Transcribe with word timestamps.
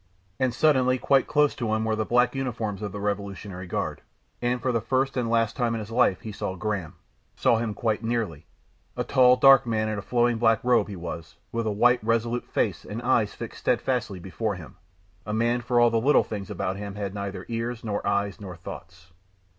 And 0.39 0.51
suddenly 0.51 0.97
quite 0.97 1.27
close 1.27 1.53
to 1.53 1.75
him 1.75 1.85
were 1.85 1.95
the 1.95 2.05
black 2.07 2.33
uniforms 2.33 2.81
of 2.81 2.91
the 2.91 2.99
revolutionary 2.99 3.67
guard, 3.67 4.01
and 4.41 4.59
for 4.59 4.71
the 4.71 4.81
first 4.81 5.15
and 5.15 5.29
last 5.29 5.55
time 5.55 5.75
in 5.75 5.79
his 5.79 5.91
life 5.91 6.21
he 6.21 6.31
saw 6.31 6.55
Graham, 6.55 6.95
saw 7.35 7.57
him 7.57 7.75
quite 7.75 8.01
nearly. 8.03 8.47
A 8.97 9.03
tall, 9.03 9.35
dark 9.35 9.67
man 9.67 9.87
in 9.89 9.99
a 9.99 10.01
flowing 10.01 10.39
black 10.39 10.63
robe 10.63 10.87
he 10.87 10.95
was, 10.95 11.35
with 11.51 11.67
a 11.67 11.71
white, 11.71 12.03
resolute 12.03 12.47
face 12.47 12.83
and 12.83 12.99
eyes 13.03 13.35
fixed 13.35 13.59
steadfastly 13.59 14.17
before 14.19 14.55
him; 14.55 14.75
a 15.23 15.33
man 15.35 15.59
who 15.59 15.67
for 15.67 15.79
all 15.79 15.91
the 15.91 16.01
little 16.01 16.23
things 16.23 16.49
about 16.49 16.77
him 16.77 16.95
had 16.95 17.13
neither 17.13 17.45
ears 17.47 17.83
nor 17.83 18.03
eyes 18.07 18.41
nor 18.41 18.55
thoughts.... 18.55 19.11